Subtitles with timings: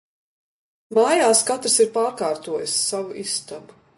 [0.97, 3.81] Mājās katrs ir pārkārtojis savu istabu.